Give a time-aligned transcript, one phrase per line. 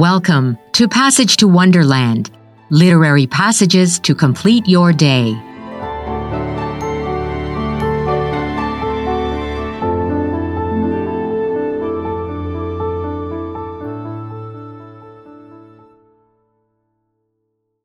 [0.00, 2.30] Welcome to Passage to Wonderland,
[2.70, 5.34] literary passages to complete your day.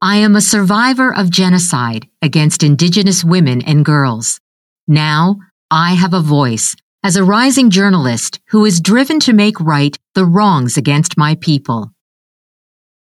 [0.01, 4.39] I am a survivor of genocide against Indigenous women and girls.
[4.87, 5.39] Now,
[5.69, 10.23] I have a voice as a rising journalist who is driven to make right the
[10.23, 11.91] wrongs against my people.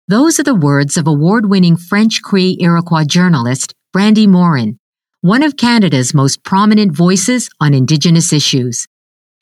[0.09, 4.79] Those are the words of award-winning French Cree Iroquois journalist Brandi Morin,
[5.19, 8.87] one of Canada's most prominent voices on Indigenous issues.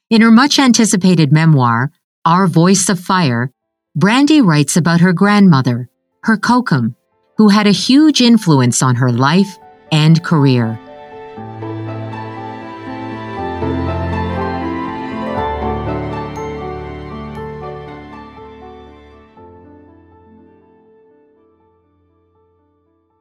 [0.10, 1.92] In her much anticipated memoir,
[2.26, 3.52] Our Voice of Fire,
[3.96, 5.88] Brandi writes about her grandmother,
[6.24, 6.96] her kokum,
[7.38, 9.60] who had a huge influence on her life
[9.92, 10.80] and career.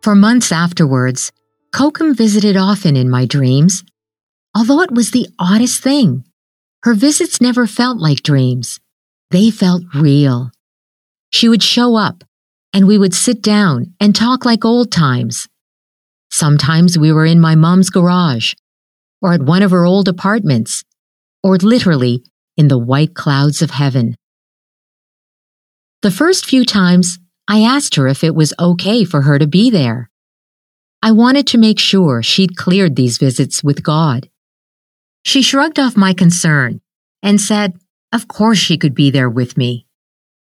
[0.05, 1.33] For months afterwards,
[1.75, 3.83] Kokum visited often in my dreams.
[4.55, 6.25] Although it was the oddest thing,
[6.83, 8.81] her visits never felt like dreams.
[9.31, 10.51] They felt real.
[11.31, 12.23] She would show up,
[12.75, 15.49] and we would sit down and talk like old times.
[16.31, 18.53] Sometimes we were in my mom's garage,
[19.23, 20.85] or at one of her old apartments,
[21.43, 22.23] or literally
[22.59, 24.17] in the white clouds of heaven.
[26.03, 29.71] The first few times, I asked her if it was okay for her to be
[29.71, 30.11] there.
[31.03, 34.31] I wanted to make sure she'd cleared these visits with God.
[35.23, 36.81] She shrugged off my concern
[37.23, 37.79] and said,
[38.13, 39.87] of course she could be there with me.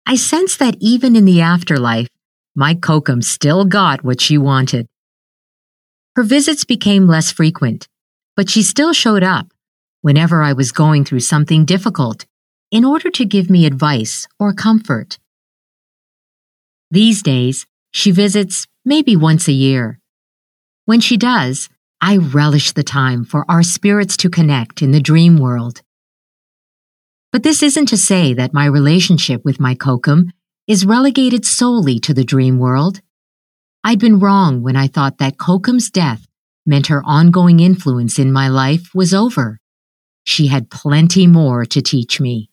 [0.05, 2.07] I sensed that even in the afterlife,
[2.55, 4.87] my Kokum still got what she wanted.
[6.15, 7.87] Her visits became less frequent,
[8.35, 9.51] but she still showed up
[10.01, 12.25] whenever I was going through something difficult
[12.71, 15.19] in order to give me advice or comfort.
[16.89, 19.99] These days, she visits maybe once a year.
[20.85, 21.69] When she does,
[21.99, 25.81] I relish the time for our spirits to connect in the dream world.
[27.31, 30.31] But this isn't to say that my relationship with my kokum
[30.67, 33.01] is relegated solely to the dream world.
[33.83, 36.27] I'd been wrong when I thought that Kokum's death
[36.65, 39.59] meant her ongoing influence in my life was over.
[40.25, 42.49] She had plenty more to teach me.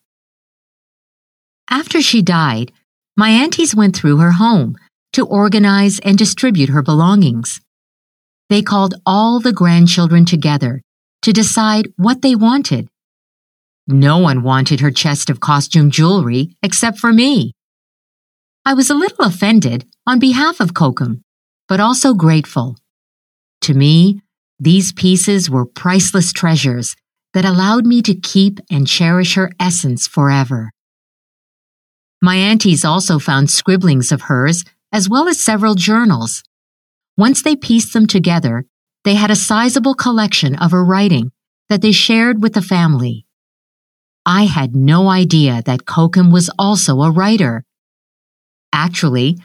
[1.69, 2.71] After she died,
[3.17, 4.75] my aunties went through her home
[5.13, 7.61] to organize and distribute her belongings.
[8.49, 10.81] They called all the grandchildren together
[11.21, 12.87] to decide what they wanted.
[13.87, 17.53] No one wanted her chest of costume jewelry except for me.
[18.65, 21.21] I was a little offended on behalf of Kokum,
[21.67, 22.77] but also grateful.
[23.61, 24.21] To me,
[24.59, 26.95] these pieces were priceless treasures
[27.33, 30.71] that allowed me to keep and cherish her essence forever.
[32.25, 36.41] My aunties also found scribblings of hers, as well as several journals.
[37.15, 38.65] Once they pieced them together,
[39.03, 41.31] they had a sizable collection of her writing
[41.69, 43.27] that they shared with the family.
[44.25, 47.63] I had no idea that Kokum was also a writer.
[48.73, 49.37] Actually,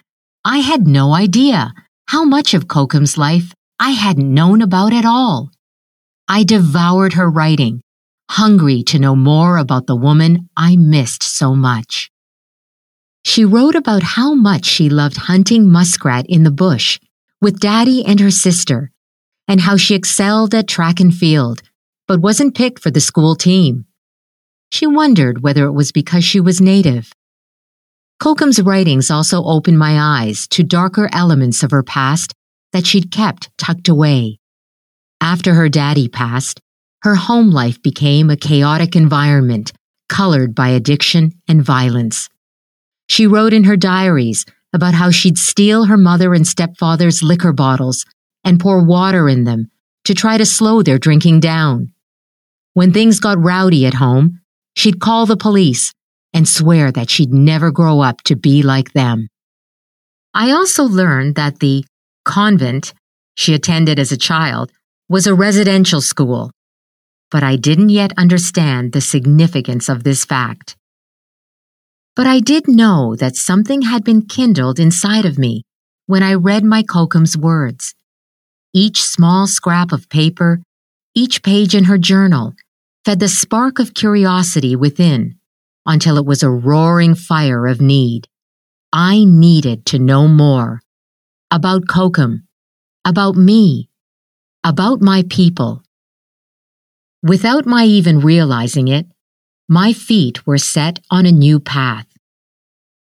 [0.42, 1.74] I had no idea
[2.06, 5.50] how much of Kokum's life I hadn't known about at all.
[6.28, 7.82] I devoured her writing,
[8.30, 12.10] hungry to know more about the woman I missed so much.
[13.30, 16.98] She wrote about how much she loved hunting muskrat in the bush
[17.41, 18.91] with Daddy and her sister,
[19.46, 21.62] and how she excelled at track and field,
[22.08, 23.84] but wasn't picked for the school team.
[24.72, 27.12] She wondered whether it was because she was native.
[28.20, 32.34] Kokum's writings also opened my eyes to darker elements of her past
[32.72, 34.40] that she'd kept tucked away.
[35.20, 36.58] After her daddy passed,
[37.02, 39.70] her home life became a chaotic environment
[40.08, 42.28] colored by addiction and violence.
[43.10, 48.06] She wrote in her diaries about how she'd steal her mother and stepfather's liquor bottles
[48.44, 49.69] and pour water in them
[50.04, 51.93] to try to slow their drinking down.
[52.75, 54.38] When things got rowdy at home,
[54.76, 55.93] she'd call the police
[56.32, 59.26] and swear that she'd never grow up to be like them.
[60.32, 61.84] I also learned that the
[62.25, 62.94] convent
[63.34, 64.70] she attended as a child
[65.08, 66.52] was a residential school,
[67.29, 70.76] but I didn't yet understand the significance of this fact.
[72.16, 75.62] But I did know that something had been kindled inside of me
[76.06, 77.94] when I read my Kokum's words.
[78.74, 80.60] Each small scrap of paper,
[81.14, 82.54] each page in her journal,
[83.04, 85.36] fed the spark of curiosity within
[85.86, 88.28] until it was a roaring fire of need.
[88.92, 90.80] I needed to know more
[91.50, 92.42] about Kokum,
[93.04, 93.88] about me,
[94.64, 95.82] about my people.
[97.22, 99.06] Without my even realizing it,
[99.72, 102.05] my feet were set on a new path.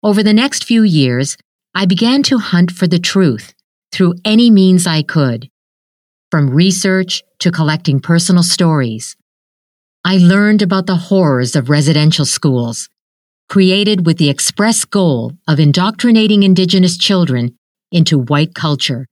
[0.04, 1.36] Over the next few years,
[1.74, 3.54] I began to hunt for the truth
[3.90, 5.50] through any means I could,
[6.30, 9.16] from research to collecting personal stories.
[10.04, 12.88] I learned about the horrors of residential schools,
[13.48, 17.56] created with the express goal of indoctrinating Indigenous children
[17.90, 19.08] into white culture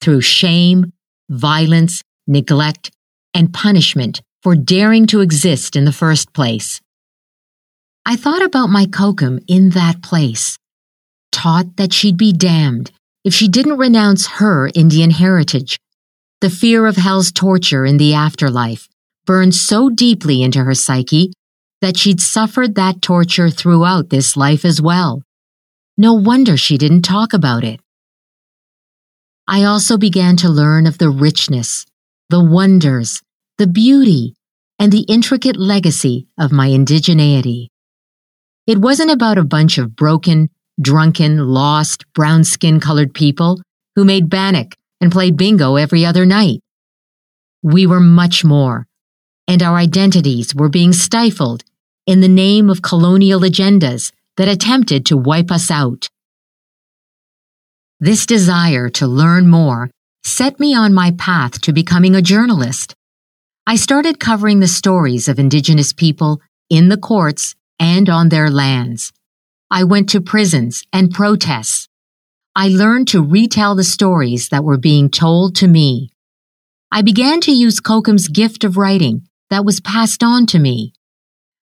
[0.00, 0.92] through shame,
[1.30, 2.90] violence, neglect,
[3.32, 6.80] and punishment for daring to exist in the first place.
[8.08, 10.56] I thought about my Kokum in that place,
[11.32, 12.92] taught that she'd be damned
[13.24, 15.80] if she didn't renounce her Indian heritage.
[16.40, 18.86] The fear of hell's torture in the afterlife
[19.24, 21.32] burned so deeply into her psyche
[21.80, 25.24] that she'd suffered that torture throughout this life as well.
[25.98, 27.80] No wonder she didn't talk about it.
[29.48, 31.84] I also began to learn of the richness,
[32.30, 33.20] the wonders,
[33.58, 34.34] the beauty,
[34.78, 37.66] and the intricate legacy of my indigeneity.
[38.66, 43.60] It wasn't about a bunch of broken, drunken, lost, brown skin colored people
[43.94, 46.60] who made bannock and played bingo every other night.
[47.62, 48.86] We were much more,
[49.46, 51.62] and our identities were being stifled
[52.08, 56.08] in the name of colonial agendas that attempted to wipe us out.
[58.00, 59.90] This desire to learn more
[60.24, 62.94] set me on my path to becoming a journalist.
[63.64, 69.12] I started covering the stories of Indigenous people in the courts and on their lands.
[69.70, 71.88] I went to prisons and protests.
[72.54, 76.10] I learned to retell the stories that were being told to me.
[76.90, 80.92] I began to use Kokum's gift of writing that was passed on to me.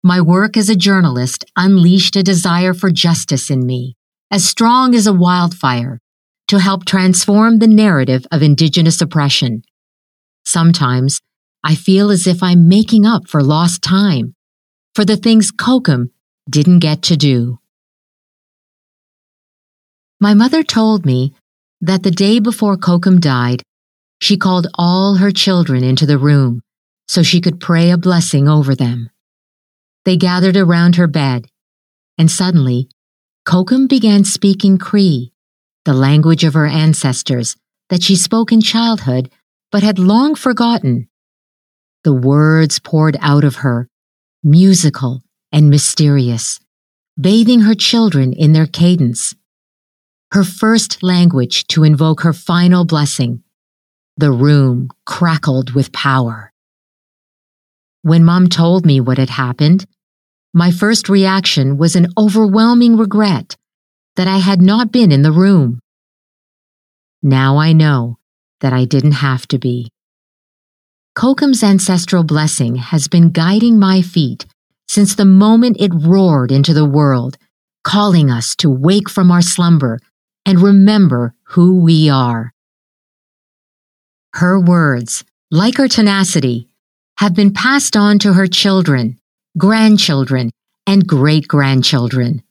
[0.03, 3.97] My work as a journalist unleashed a desire for justice in me,
[4.31, 5.99] as strong as a wildfire,
[6.47, 9.61] to help transform the narrative of Indigenous oppression.
[10.45, 11.19] Sometimes
[11.63, 14.35] I feel as if I'm making up for lost time,
[14.95, 16.11] for the things Kokum
[16.49, 17.59] didn't get to do.
[20.19, 21.33] My mother told me
[21.81, 23.63] that the day before Kokum died,
[24.19, 26.61] she called all her children into the room
[27.07, 29.09] so she could pray a blessing over them.
[30.05, 31.47] They gathered around her bed,
[32.17, 32.89] and suddenly,
[33.47, 35.31] Kokum began speaking Cree,
[35.85, 37.55] the language of her ancestors
[37.89, 39.31] that she spoke in childhood
[39.71, 41.07] but had long forgotten.
[42.03, 43.87] The words poured out of her,
[44.43, 45.21] musical
[45.51, 46.59] and mysterious,
[47.19, 49.35] bathing her children in their cadence.
[50.31, 53.43] Her first language to invoke her final blessing.
[54.17, 56.53] The room crackled with power.
[58.01, 59.85] When Mom told me what had happened,
[60.53, 63.57] my first reaction was an overwhelming regret
[64.15, 65.79] that I had not been in the room.
[67.21, 68.17] Now I know
[68.61, 69.89] that I didn't have to be.
[71.19, 74.45] Kokum's ancestral blessing has been guiding my feet
[74.87, 77.37] since the moment it roared into the world,
[77.83, 79.99] calling us to wake from our slumber
[80.45, 82.53] and remember who we are.
[84.35, 86.69] Her words, like her tenacity,
[87.17, 89.19] have been passed on to her children,
[89.57, 90.51] grandchildren,
[90.87, 92.43] and great grandchildren.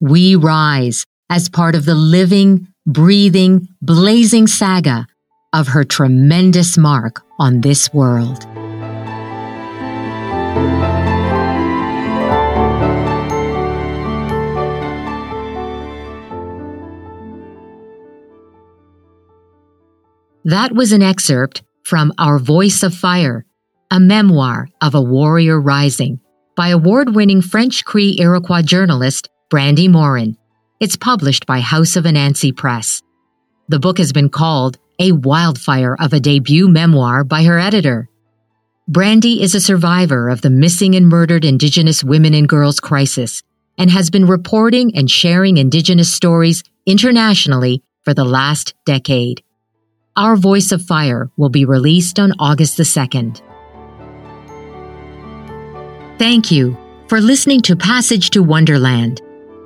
[0.00, 5.06] We rise as part of the living, breathing, blazing saga
[5.52, 8.46] of her tremendous mark on this world.
[20.44, 23.44] That was an excerpt from Our Voice of Fire,
[23.92, 26.18] a memoir of a warrior rising
[26.56, 30.36] by award winning French Cree Iroquois journalist Brandi Morin.
[30.80, 33.02] It's published by House of Anansi Press.
[33.68, 38.08] The book has been called a wildfire of a debut memoir by her editor.
[38.88, 43.42] Brandi is a survivor of the missing and murdered Indigenous women and girls crisis
[43.76, 49.42] and has been reporting and sharing Indigenous stories internationally for the last decade.
[50.16, 53.40] Our Voice of Fire will be released on August the 2nd.
[56.18, 56.76] Thank you
[57.08, 59.20] for listening to Passage to Wonderland.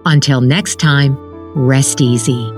[0.06, 1.18] Until next time,
[1.54, 2.55] rest easy.